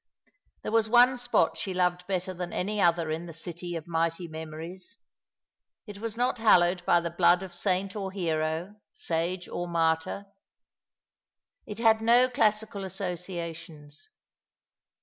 There 0.63 0.71
was 0.71 0.89
one 0.89 1.15
spot 1.19 1.59
she 1.59 1.75
loved 1.75 2.07
better 2.07 2.33
than 2.33 2.51
any 2.51 2.81
other 2.81 3.11
in 3.11 3.27
the 3.27 3.33
city 3.33 3.75
of 3.75 3.85
mighty 3.87 4.27
memories. 4.27 4.97
It 5.85 5.99
was 5.99 6.17
not 6.17 6.39
hallowed 6.39 6.83
by 6.85 7.01
the 7.01 7.11
blood 7.11 7.43
of 7.43 7.53
saint 7.53 7.95
or 7.95 8.11
hero, 8.11 8.77
sage 8.91 9.47
or 9.47 9.67
martyr. 9.67 10.25
It 11.67 11.77
had 11.77 12.01
no 12.01 12.27
classical 12.31 12.81
associa 12.81 13.55
tions. 13.55 14.09